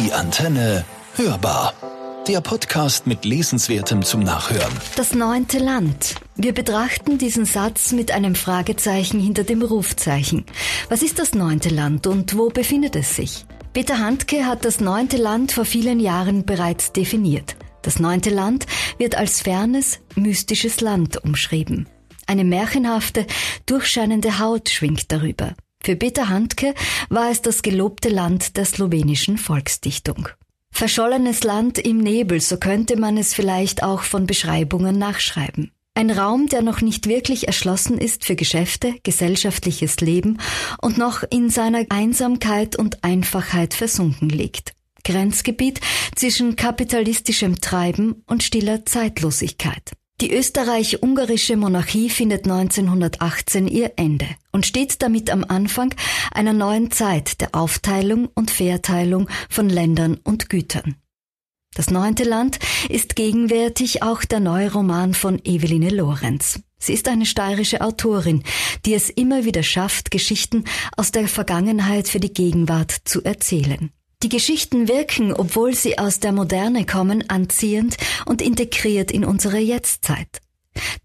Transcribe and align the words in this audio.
Die 0.00 0.14
Antenne 0.14 0.86
hörbar. 1.16 1.74
Der 2.26 2.40
Podcast 2.40 3.06
mit 3.06 3.26
Lesenswertem 3.26 4.02
zum 4.02 4.22
Nachhören. 4.22 4.72
Das 4.96 5.14
neunte 5.14 5.58
Land. 5.58 6.14
Wir 6.36 6.54
betrachten 6.54 7.18
diesen 7.18 7.44
Satz 7.44 7.92
mit 7.92 8.10
einem 8.10 8.34
Fragezeichen 8.34 9.20
hinter 9.20 9.44
dem 9.44 9.60
Rufzeichen. 9.60 10.46
Was 10.88 11.02
ist 11.02 11.18
das 11.18 11.34
neunte 11.34 11.68
Land 11.68 12.06
und 12.06 12.38
wo 12.38 12.48
befindet 12.48 12.96
es 12.96 13.14
sich? 13.14 13.44
Peter 13.74 13.98
Handke 13.98 14.46
hat 14.46 14.64
das 14.64 14.80
neunte 14.80 15.18
Land 15.18 15.52
vor 15.52 15.66
vielen 15.66 16.00
Jahren 16.00 16.46
bereits 16.46 16.92
definiert. 16.92 17.56
Das 17.82 17.98
neunte 17.98 18.30
Land 18.30 18.64
wird 18.96 19.16
als 19.16 19.42
fernes, 19.42 20.00
mystisches 20.14 20.80
Land 20.80 21.22
umschrieben. 21.22 21.90
Eine 22.26 22.44
märchenhafte, 22.44 23.26
durchscheinende 23.66 24.38
Haut 24.38 24.70
schwingt 24.70 25.12
darüber. 25.12 25.54
Für 25.82 25.96
Peter 25.96 26.28
Handke 26.28 26.74
war 27.08 27.30
es 27.30 27.42
das 27.42 27.62
gelobte 27.62 28.08
Land 28.08 28.56
der 28.56 28.64
slowenischen 28.64 29.38
Volksdichtung. 29.38 30.28
Verschollenes 30.70 31.42
Land 31.42 31.78
im 31.78 31.98
Nebel, 31.98 32.40
so 32.40 32.56
könnte 32.56 32.96
man 32.96 33.16
es 33.16 33.34
vielleicht 33.34 33.82
auch 33.82 34.02
von 34.02 34.26
Beschreibungen 34.26 34.98
nachschreiben. 34.98 35.72
Ein 35.94 36.10
Raum, 36.10 36.46
der 36.46 36.62
noch 36.62 36.80
nicht 36.80 37.08
wirklich 37.08 37.46
erschlossen 37.46 37.98
ist 37.98 38.24
für 38.24 38.36
Geschäfte, 38.36 38.94
gesellschaftliches 39.02 40.00
Leben 40.00 40.38
und 40.80 40.96
noch 40.96 41.24
in 41.30 41.50
seiner 41.50 41.84
Einsamkeit 41.88 42.76
und 42.76 43.02
Einfachheit 43.02 43.74
versunken 43.74 44.28
liegt. 44.28 44.72
Grenzgebiet 45.04 45.80
zwischen 46.14 46.56
kapitalistischem 46.56 47.60
Treiben 47.60 48.22
und 48.26 48.42
stiller 48.42 48.86
Zeitlosigkeit. 48.86 49.92
Die 50.20 50.34
österreich-ungarische 50.34 51.56
Monarchie 51.56 52.10
findet 52.10 52.44
1918 52.44 53.66
ihr 53.66 53.92
Ende 53.96 54.26
und 54.52 54.66
steht 54.66 55.00
damit 55.00 55.30
am 55.30 55.44
Anfang 55.48 55.94
einer 56.30 56.52
neuen 56.52 56.90
Zeit 56.90 57.40
der 57.40 57.54
Aufteilung 57.54 58.28
und 58.34 58.50
Verteilung 58.50 59.30
von 59.48 59.70
Ländern 59.70 60.18
und 60.22 60.50
Gütern. 60.50 60.96
Das 61.74 61.90
neunte 61.90 62.24
Land 62.24 62.58
ist 62.90 63.16
gegenwärtig 63.16 64.02
auch 64.02 64.22
der 64.24 64.40
neue 64.40 64.70
Roman 64.70 65.14
von 65.14 65.42
Eveline 65.42 65.88
Lorenz. 65.88 66.60
Sie 66.78 66.92
ist 66.92 67.08
eine 67.08 67.24
steirische 67.24 67.80
Autorin, 67.80 68.42
die 68.84 68.92
es 68.92 69.08
immer 69.08 69.46
wieder 69.46 69.62
schafft, 69.62 70.10
Geschichten 70.10 70.64
aus 70.98 71.12
der 71.12 71.28
Vergangenheit 71.28 72.08
für 72.08 72.20
die 72.20 72.32
Gegenwart 72.32 72.94
zu 73.04 73.22
erzählen. 73.22 73.90
Die 74.22 74.28
Geschichten 74.28 74.86
wirken, 74.86 75.32
obwohl 75.32 75.74
sie 75.74 75.98
aus 75.98 76.20
der 76.20 76.32
Moderne 76.32 76.84
kommen, 76.84 77.28
anziehend 77.30 77.96
und 78.26 78.42
integriert 78.42 79.10
in 79.10 79.24
unsere 79.24 79.58
Jetztzeit. 79.58 80.40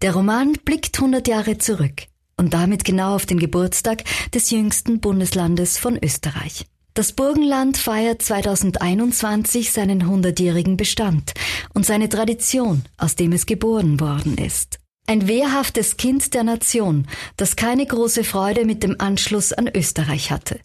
Der 0.02 0.14
Roman 0.14 0.52
blickt 0.64 0.98
100 0.98 1.26
Jahre 1.26 1.56
zurück 1.56 2.02
und 2.36 2.52
damit 2.52 2.84
genau 2.84 3.14
auf 3.14 3.24
den 3.24 3.38
Geburtstag 3.38 4.04
des 4.34 4.50
jüngsten 4.50 5.00
Bundeslandes 5.00 5.78
von 5.78 5.98
Österreich. 6.02 6.66
Das 6.92 7.12
Burgenland 7.12 7.76
feiert 7.76 8.22
2021 8.22 9.70
seinen 9.70 10.06
hundertjährigen 10.06 10.76
Bestand 10.76 11.32
und 11.74 11.84
seine 11.84 12.08
Tradition, 12.08 12.84
aus 12.96 13.16
dem 13.16 13.32
es 13.32 13.46
geboren 13.46 14.00
worden 14.00 14.38
ist. 14.38 14.78
Ein 15.06 15.28
wehrhaftes 15.28 15.96
Kind 15.96 16.34
der 16.34 16.42
Nation, 16.42 17.06
das 17.36 17.56
keine 17.56 17.86
große 17.86 18.24
Freude 18.24 18.64
mit 18.64 18.82
dem 18.82 18.96
Anschluss 18.98 19.52
an 19.52 19.68
Österreich 19.68 20.30
hatte. 20.30 20.60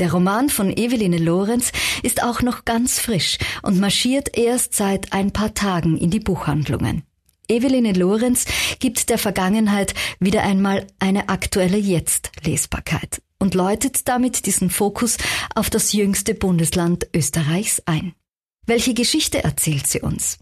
Der 0.00 0.12
Roman 0.12 0.48
von 0.48 0.74
Eveline 0.74 1.18
Lorenz 1.18 1.72
ist 2.02 2.22
auch 2.22 2.40
noch 2.40 2.64
ganz 2.64 2.98
frisch 2.98 3.36
und 3.60 3.78
marschiert 3.78 4.36
erst 4.36 4.74
seit 4.74 5.12
ein 5.12 5.30
paar 5.30 5.52
Tagen 5.52 5.98
in 5.98 6.08
die 6.10 6.20
Buchhandlungen. 6.20 7.02
Eveline 7.48 7.92
Lorenz 7.92 8.46
gibt 8.78 9.10
der 9.10 9.18
Vergangenheit 9.18 9.92
wieder 10.18 10.42
einmal 10.42 10.86
eine 11.00 11.28
aktuelle 11.28 11.76
Jetzt-Lesbarkeit 11.76 13.20
und 13.38 13.54
läutet 13.54 14.08
damit 14.08 14.46
diesen 14.46 14.70
Fokus 14.70 15.18
auf 15.54 15.68
das 15.68 15.92
jüngste 15.92 16.34
Bundesland 16.34 17.06
Österreichs 17.14 17.82
ein. 17.84 18.14
Welche 18.64 18.94
Geschichte 18.94 19.44
erzählt 19.44 19.86
sie 19.86 20.00
uns? 20.00 20.38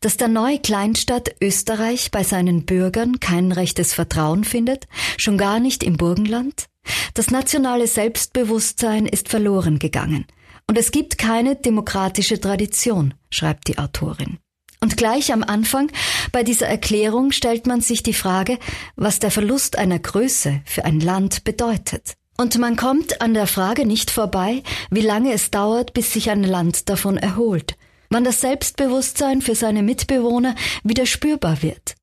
Dass 0.00 0.16
der 0.16 0.28
neue 0.28 0.58
Kleinstadt 0.58 1.34
Österreich 1.40 2.10
bei 2.10 2.24
seinen 2.24 2.64
Bürgern 2.64 3.20
kein 3.20 3.52
rechtes 3.52 3.94
Vertrauen 3.94 4.44
findet, 4.44 4.88
schon 5.16 5.38
gar 5.38 5.60
nicht 5.60 5.82
im 5.82 5.96
Burgenland? 5.96 6.66
Das 7.14 7.30
nationale 7.30 7.86
Selbstbewusstsein 7.86 9.06
ist 9.06 9.28
verloren 9.28 9.78
gegangen. 9.78 10.26
Und 10.66 10.78
es 10.78 10.92
gibt 10.92 11.18
keine 11.18 11.56
demokratische 11.56 12.40
Tradition, 12.40 13.14
schreibt 13.30 13.68
die 13.68 13.78
Autorin. 13.78 14.38
Und 14.80 14.96
gleich 14.96 15.32
am 15.32 15.42
Anfang 15.42 15.90
bei 16.32 16.42
dieser 16.42 16.66
Erklärung 16.66 17.32
stellt 17.32 17.66
man 17.66 17.82
sich 17.82 18.02
die 18.02 18.14
Frage, 18.14 18.58
was 18.96 19.18
der 19.18 19.30
Verlust 19.30 19.76
einer 19.76 19.98
Größe 19.98 20.62
für 20.64 20.84
ein 20.84 21.00
Land 21.00 21.44
bedeutet. 21.44 22.14
Und 22.38 22.56
man 22.58 22.76
kommt 22.76 23.20
an 23.20 23.34
der 23.34 23.46
Frage 23.46 23.84
nicht 23.84 24.10
vorbei, 24.10 24.62
wie 24.90 25.02
lange 25.02 25.32
es 25.32 25.50
dauert, 25.50 25.92
bis 25.92 26.14
sich 26.14 26.30
ein 26.30 26.42
Land 26.42 26.88
davon 26.88 27.18
erholt, 27.18 27.76
wann 28.10 28.24
das 28.24 28.40
Selbstbewusstsein 28.40 29.40
für 29.40 29.54
seine 29.54 29.82
Mitbewohner 29.82 30.54
wieder 30.84 31.06
spürbar 31.06 31.62
wird. 31.62 31.94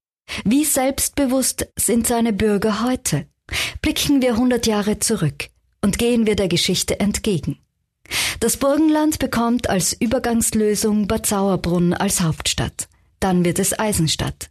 Wie 0.43 0.65
selbstbewusst 0.65 1.67
sind 1.75 2.07
seine 2.07 2.33
Bürger 2.33 2.83
heute? 2.83 3.27
Blicken 3.81 4.21
wir 4.21 4.31
100 4.31 4.65
Jahre 4.67 4.99
zurück 4.99 5.49
und 5.81 5.97
gehen 5.97 6.25
wir 6.25 6.35
der 6.35 6.47
Geschichte 6.47 6.99
entgegen. 6.99 7.59
Das 8.39 8.57
Burgenland 8.57 9.19
bekommt 9.19 9.69
als 9.69 9.93
Übergangslösung 9.93 11.07
Bad 11.07 11.25
Sauerbrunn 11.25 11.93
als 11.93 12.21
Hauptstadt. 12.21 12.87
Dann 13.19 13.45
wird 13.45 13.59
es 13.59 13.77
Eisenstadt. 13.77 14.49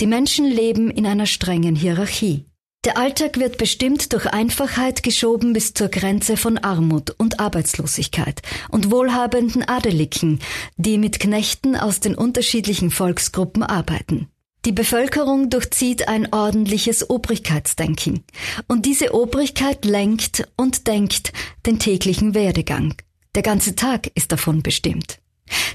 Die 0.00 0.06
Menschen 0.06 0.44
leben 0.46 0.90
in 0.90 1.06
einer 1.06 1.26
strengen 1.26 1.76
Hierarchie. 1.76 2.47
Der 2.84 2.96
Alltag 2.96 3.38
wird 3.38 3.58
bestimmt 3.58 4.12
durch 4.12 4.26
Einfachheit 4.26 5.02
geschoben 5.02 5.52
bis 5.52 5.74
zur 5.74 5.88
Grenze 5.88 6.36
von 6.36 6.58
Armut 6.58 7.10
und 7.10 7.40
Arbeitslosigkeit 7.40 8.40
und 8.68 8.92
wohlhabenden 8.92 9.64
Adeligen, 9.64 10.38
die 10.76 10.96
mit 10.96 11.18
Knechten 11.18 11.74
aus 11.74 11.98
den 11.98 12.14
unterschiedlichen 12.14 12.92
Volksgruppen 12.92 13.64
arbeiten. 13.64 14.28
Die 14.64 14.72
Bevölkerung 14.72 15.50
durchzieht 15.50 16.08
ein 16.08 16.32
ordentliches 16.32 17.08
Obrigkeitsdenken. 17.10 18.24
Und 18.68 18.86
diese 18.86 19.12
Obrigkeit 19.12 19.84
lenkt 19.84 20.46
und 20.56 20.86
denkt 20.86 21.32
den 21.66 21.78
täglichen 21.78 22.34
Werdegang. 22.34 22.94
Der 23.34 23.42
ganze 23.42 23.74
Tag 23.74 24.10
ist 24.14 24.30
davon 24.30 24.62
bestimmt. 24.62 25.20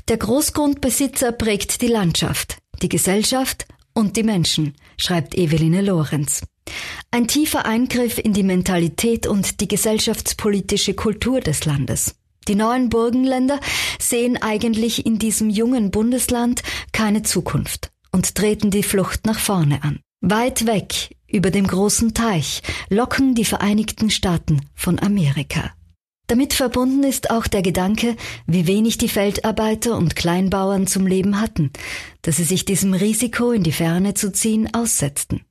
Der 0.07 0.17
Großgrundbesitzer 0.17 1.31
prägt 1.31 1.81
die 1.81 1.87
Landschaft, 1.87 2.57
die 2.81 2.89
Gesellschaft 2.89 3.65
und 3.93 4.15
die 4.15 4.23
Menschen, 4.23 4.75
schreibt 4.97 5.35
Eveline 5.35 5.81
Lorenz. 5.81 6.41
Ein 7.13 7.27
tiefer 7.27 7.67
Eingriff 7.67 8.17
in 8.17 8.33
die 8.33 8.41
Mentalität 8.41 9.27
und 9.27 9.61
die 9.61 9.67
gesellschaftspolitische 9.67 10.95
Kultur 10.95 11.41
des 11.41 11.63
Landes. 11.63 12.15
Die 12.47 12.55
neuen 12.55 12.89
Burgenländer 12.89 13.59
sehen 13.99 14.41
eigentlich 14.41 15.05
in 15.05 15.19
diesem 15.19 15.51
jungen 15.51 15.91
Bundesland 15.91 16.63
keine 16.91 17.21
Zukunft 17.21 17.91
und 18.11 18.33
treten 18.33 18.71
die 18.71 18.81
Flucht 18.81 19.27
nach 19.27 19.37
vorne 19.37 19.83
an. 19.83 19.99
Weit 20.21 20.65
weg, 20.65 21.15
über 21.27 21.51
dem 21.51 21.67
großen 21.67 22.15
Teich, 22.15 22.63
locken 22.89 23.35
die 23.35 23.45
Vereinigten 23.45 24.09
Staaten 24.09 24.61
von 24.73 24.97
Amerika. 24.97 25.71
Damit 26.25 26.55
verbunden 26.55 27.03
ist 27.03 27.29
auch 27.29 27.45
der 27.45 27.61
Gedanke, 27.61 28.15
wie 28.47 28.65
wenig 28.65 28.97
die 28.97 29.07
Feldarbeiter 29.07 29.97
und 29.97 30.15
Kleinbauern 30.15 30.87
zum 30.87 31.05
Leben 31.05 31.39
hatten, 31.39 31.69
dass 32.23 32.37
sie 32.37 32.43
sich 32.43 32.65
diesem 32.65 32.95
Risiko 32.95 33.51
in 33.51 33.61
die 33.61 33.71
Ferne 33.71 34.15
zu 34.15 34.31
ziehen 34.31 34.73
aussetzten. 34.73 35.41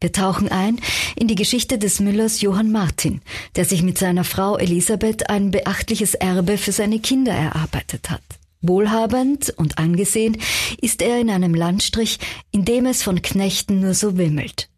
Wir 0.00 0.12
tauchen 0.12 0.48
ein 0.48 0.78
in 1.16 1.26
die 1.26 1.36
Geschichte 1.36 1.78
des 1.78 2.00
Müllers 2.00 2.42
Johann 2.42 2.70
Martin, 2.70 3.22
der 3.56 3.64
sich 3.64 3.82
mit 3.82 3.96
seiner 3.96 4.24
Frau 4.24 4.58
Elisabeth 4.58 5.30
ein 5.30 5.50
beachtliches 5.50 6.12
Erbe 6.12 6.58
für 6.58 6.72
seine 6.72 7.00
Kinder 7.00 7.32
erarbeitet 7.32 8.10
hat. 8.10 8.22
Wohlhabend 8.60 9.54
und 9.56 9.78
angesehen 9.78 10.36
ist 10.82 11.00
er 11.00 11.18
in 11.18 11.30
einem 11.30 11.54
Landstrich, 11.54 12.18
in 12.50 12.66
dem 12.66 12.84
es 12.84 13.02
von 13.02 13.22
Knechten 13.22 13.80
nur 13.80 13.94
so 13.94 14.18
wimmelt. 14.18 14.68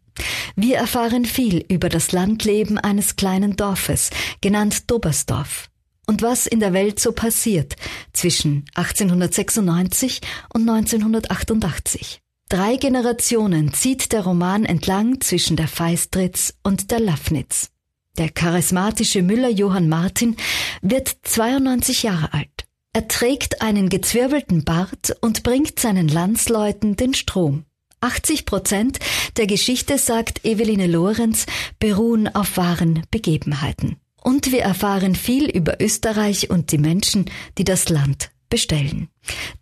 Wir 0.55 0.77
erfahren 0.77 1.25
viel 1.25 1.65
über 1.67 1.89
das 1.89 2.13
Landleben 2.13 2.77
eines 2.77 3.17
kleinen 3.17 3.57
Dorfes, 3.57 4.11
genannt 4.39 4.89
Dobersdorf, 4.89 5.69
und 6.07 6.21
was 6.21 6.47
in 6.47 6.61
der 6.61 6.71
Welt 6.71 6.99
so 6.99 7.11
passiert 7.11 7.75
zwischen 8.13 8.65
1896 8.75 10.21
und 10.53 10.69
1988. 10.69 12.21
Drei 12.49 12.77
Generationen 12.77 13.75
zieht 13.75 14.11
der 14.11 14.21
Roman 14.23 14.65
entlang 14.65 15.21
zwischen 15.21 15.55
der 15.55 15.67
Feistritz 15.67 16.55
und 16.63 16.89
der 16.89 16.99
Lafnitz. 16.99 17.69
Der 18.17 18.29
charismatische 18.29 19.21
Müller 19.21 19.49
Johann 19.49 19.87
Martin 19.87 20.35
wird 20.81 21.15
92 21.21 22.01
Jahre 22.01 22.33
alt. 22.33 22.65
Er 22.91 23.07
trägt 23.07 23.61
einen 23.61 23.87
gezwirbelten 23.89 24.63
Bart 24.63 25.15
und 25.21 25.43
bringt 25.43 25.79
seinen 25.79 26.07
Landsleuten 26.07 26.95
den 26.95 27.13
Strom. 27.13 27.65
80 28.01 28.47
Prozent 28.47 28.97
der 29.37 29.45
Geschichte, 29.45 29.99
sagt 29.99 30.43
Eveline 30.43 30.87
Lorenz, 30.87 31.45
beruhen 31.77 32.33
auf 32.33 32.57
wahren 32.57 33.03
Begebenheiten. 33.11 33.97
Und 34.23 34.51
wir 34.51 34.63
erfahren 34.63 35.13
viel 35.13 35.47
über 35.47 35.79
Österreich 35.79 36.49
und 36.49 36.71
die 36.71 36.79
Menschen, 36.79 37.29
die 37.59 37.63
das 37.63 37.89
Land 37.89 38.31
bestellen. 38.49 39.09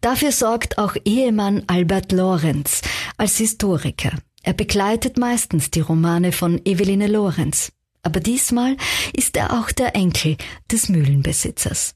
Dafür 0.02 0.32
sorgt 0.32 0.78
auch 0.78 0.96
Ehemann 1.06 1.64
Albert 1.68 2.12
Lorenz 2.12 2.82
als 3.18 3.38
Historiker. 3.38 4.12
Er 4.44 4.54
begleitet 4.54 5.18
meistens 5.18 5.72
die 5.72 5.82
Romane 5.82 6.32
von 6.32 6.62
Eveline 6.66 7.08
Lorenz. 7.08 7.72
Aber 8.02 8.20
diesmal 8.20 8.78
ist 9.14 9.36
er 9.36 9.60
auch 9.60 9.72
der 9.72 9.96
Enkel 9.96 10.38
des 10.72 10.88
Mühlenbesitzers. 10.88 11.96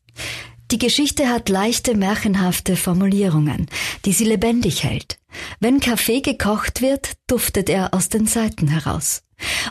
Die 0.71 0.77
Geschichte 0.77 1.29
hat 1.29 1.49
leichte, 1.49 1.95
märchenhafte 1.95 2.75
Formulierungen, 2.75 3.67
die 4.05 4.13
sie 4.13 4.23
lebendig 4.23 4.83
hält. 4.83 5.19
Wenn 5.59 5.79
Kaffee 5.79 6.21
gekocht 6.21 6.81
wird, 6.81 7.13
duftet 7.27 7.69
er 7.69 7.93
aus 7.93 8.09
den 8.09 8.25
Seiten 8.25 8.67
heraus. 8.67 9.23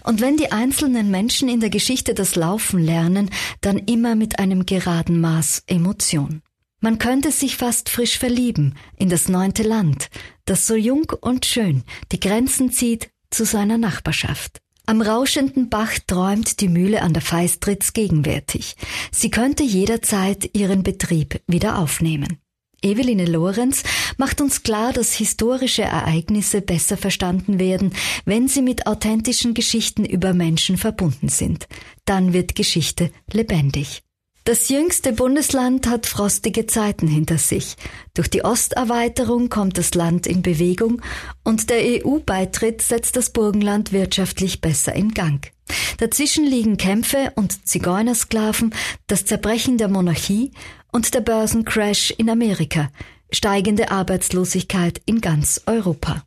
Und 0.04 0.20
wenn 0.20 0.36
die 0.36 0.52
einzelnen 0.52 1.10
Menschen 1.10 1.48
in 1.48 1.60
der 1.60 1.70
Geschichte 1.70 2.14
das 2.14 2.36
Laufen 2.36 2.80
lernen, 2.82 3.30
dann 3.60 3.78
immer 3.78 4.14
mit 4.14 4.38
einem 4.38 4.66
geraden 4.66 5.20
Maß 5.20 5.64
Emotion. 5.66 6.42
Man 6.80 6.98
könnte 6.98 7.30
sich 7.30 7.56
fast 7.56 7.90
frisch 7.90 8.18
verlieben 8.18 8.74
in 8.96 9.10
das 9.10 9.28
neunte 9.28 9.62
Land, 9.62 10.08
das 10.46 10.66
so 10.66 10.74
jung 10.74 11.12
und 11.20 11.44
schön 11.44 11.84
die 12.10 12.20
Grenzen 12.20 12.72
zieht 12.72 13.10
zu 13.30 13.44
seiner 13.44 13.78
Nachbarschaft. 13.78 14.60
Am 14.86 15.02
rauschenden 15.02 15.68
Bach 15.68 15.92
träumt 16.06 16.60
die 16.60 16.68
Mühle 16.68 17.02
an 17.02 17.12
der 17.12 17.22
Feistritz 17.22 17.92
gegenwärtig. 17.92 18.76
Sie 19.12 19.30
könnte 19.30 19.62
jederzeit 19.62 20.50
ihren 20.56 20.82
Betrieb 20.82 21.40
wieder 21.46 21.78
aufnehmen. 21.78 22.38
Eveline 22.82 23.26
Lorenz 23.26 23.82
macht 24.16 24.40
uns 24.40 24.62
klar, 24.62 24.92
dass 24.92 25.12
historische 25.12 25.82
Ereignisse 25.82 26.62
besser 26.62 26.96
verstanden 26.96 27.58
werden, 27.58 27.92
wenn 28.24 28.48
sie 28.48 28.62
mit 28.62 28.86
authentischen 28.86 29.52
Geschichten 29.54 30.04
über 30.04 30.32
Menschen 30.32 30.78
verbunden 30.78 31.28
sind. 31.28 31.68
Dann 32.06 32.32
wird 32.32 32.54
Geschichte 32.54 33.10
lebendig. 33.30 34.02
Das 34.44 34.70
jüngste 34.70 35.12
Bundesland 35.12 35.86
hat 35.86 36.06
frostige 36.06 36.66
Zeiten 36.66 37.06
hinter 37.06 37.36
sich. 37.36 37.76
Durch 38.14 38.28
die 38.28 38.42
Osterweiterung 38.42 39.50
kommt 39.50 39.76
das 39.76 39.94
Land 39.94 40.26
in 40.26 40.40
Bewegung 40.40 41.02
und 41.44 41.68
der 41.68 42.04
EU-Beitritt 42.04 42.80
setzt 42.80 43.16
das 43.16 43.30
Burgenland 43.30 43.92
wirtschaftlich 43.92 44.60
besser 44.62 44.94
in 44.94 45.12
Gang. 45.12 45.52
Dazwischen 45.98 46.46
liegen 46.46 46.78
Kämpfe 46.78 47.32
und 47.36 47.68
Zigeunersklaven, 47.68 48.74
das 49.06 49.26
Zerbrechen 49.26 49.76
der 49.76 49.88
Monarchie 49.88 50.52
und 50.90 51.12
der 51.14 51.20
Börsencrash 51.20 52.10
in 52.16 52.30
Amerika, 52.30 52.90
steigende 53.30 53.90
Arbeitslosigkeit 53.90 55.02
in 55.04 55.20
ganz 55.20 55.60
Europa. 55.66 56.24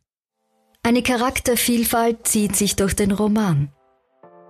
Eine 0.83 1.01
Charaktervielfalt 1.01 2.27
zieht 2.27 2.56
sich 2.56 2.75
durch 2.75 2.94
den 2.94 3.12
Roman. 3.12 3.71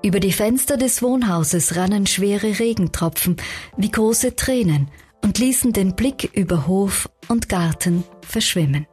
Über 0.03 0.19
die 0.19 0.33
Fenster 0.33 0.75
des 0.75 1.01
Wohnhauses 1.01 1.77
rannen 1.77 2.05
schwere 2.05 2.59
Regentropfen 2.59 3.37
wie 3.77 3.89
große 3.89 4.35
Tränen 4.35 4.89
und 5.21 5.39
ließen 5.39 5.71
den 5.71 5.95
Blick 5.95 6.29
über 6.33 6.67
Hof 6.67 7.09
und 7.29 7.47
Garten 7.47 8.03
verschwimmen. 8.21 8.85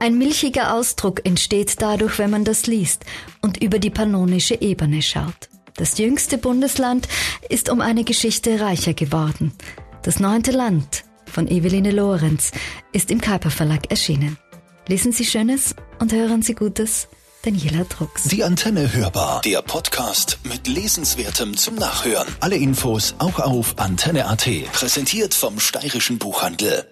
Ein 0.00 0.16
milchiger 0.16 0.74
Ausdruck 0.74 1.26
entsteht 1.26 1.82
dadurch, 1.82 2.18
wenn 2.18 2.30
man 2.30 2.44
das 2.44 2.66
liest 2.66 3.04
und 3.42 3.62
über 3.62 3.78
die 3.78 3.90
pannonische 3.90 4.58
Ebene 4.62 5.02
schaut. 5.02 5.50
Das 5.76 5.98
jüngste 5.98 6.38
Bundesland 6.38 7.06
ist 7.50 7.68
um 7.68 7.82
eine 7.82 8.04
Geschichte 8.04 8.60
reicher 8.60 8.94
geworden. 8.94 9.52
Das 10.02 10.20
neunte 10.20 10.52
Land 10.52 11.04
von 11.26 11.48
Eveline 11.48 11.90
Lorenz 11.90 12.52
ist 12.92 13.10
im 13.10 13.20
Kuiper 13.20 13.50
Verlag 13.50 13.90
erschienen. 13.90 14.38
Lesen 14.86 15.12
Sie 15.12 15.26
Schönes 15.26 15.74
und 15.98 16.14
hören 16.14 16.40
Sie 16.40 16.54
Gutes. 16.54 17.08
Daniela 17.42 17.84
Drucks. 17.84 18.24
Die 18.24 18.42
Antenne 18.42 18.92
hörbar. 18.92 19.40
Der 19.42 19.62
Podcast 19.62 20.38
mit 20.42 20.66
Lesenswertem 20.66 21.56
zum 21.56 21.76
Nachhören. 21.76 22.26
Alle 22.40 22.56
Infos 22.56 23.14
auch 23.18 23.38
auf 23.38 23.78
antenne.at. 23.78 24.48
Präsentiert 24.72 25.34
vom 25.34 25.60
Steirischen 25.60 26.18
Buchhandel. 26.18 26.88